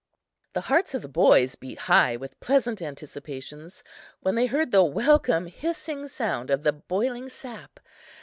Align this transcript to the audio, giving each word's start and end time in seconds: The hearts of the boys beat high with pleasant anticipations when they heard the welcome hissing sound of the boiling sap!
The 0.53 0.61
hearts 0.61 0.95
of 0.95 1.03
the 1.03 1.07
boys 1.07 1.53
beat 1.53 1.81
high 1.81 2.15
with 2.17 2.39
pleasant 2.39 2.81
anticipations 2.81 3.83
when 4.21 4.33
they 4.33 4.47
heard 4.47 4.71
the 4.71 4.83
welcome 4.83 5.45
hissing 5.45 6.07
sound 6.07 6.49
of 6.49 6.63
the 6.63 6.73
boiling 6.73 7.29
sap! 7.29 7.79